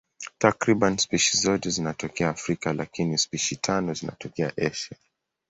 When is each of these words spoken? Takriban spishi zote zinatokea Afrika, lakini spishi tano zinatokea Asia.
Takriban 0.37 0.97
spishi 0.97 1.37
zote 1.37 1.69
zinatokea 1.69 2.29
Afrika, 2.29 2.73
lakini 2.73 3.17
spishi 3.17 3.55
tano 3.55 3.93
zinatokea 3.93 4.51
Asia. 4.57 4.97